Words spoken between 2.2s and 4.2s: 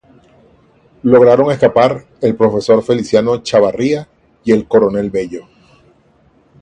el profesor Feliciano Chavarría